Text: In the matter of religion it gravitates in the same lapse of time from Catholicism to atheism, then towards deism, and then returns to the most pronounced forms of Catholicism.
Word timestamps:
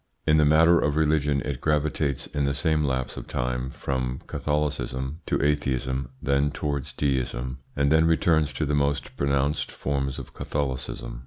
In 0.25 0.37
the 0.37 0.45
matter 0.45 0.79
of 0.79 0.95
religion 0.95 1.41
it 1.45 1.61
gravitates 1.61 2.25
in 2.25 2.45
the 2.45 2.55
same 2.55 2.83
lapse 2.83 3.17
of 3.17 3.27
time 3.27 3.69
from 3.69 4.21
Catholicism 4.25 5.19
to 5.27 5.39
atheism, 5.45 6.09
then 6.19 6.49
towards 6.49 6.91
deism, 6.91 7.59
and 7.75 7.91
then 7.91 8.05
returns 8.05 8.51
to 8.53 8.65
the 8.65 8.73
most 8.73 9.15
pronounced 9.15 9.71
forms 9.71 10.17
of 10.17 10.33
Catholicism. 10.33 11.19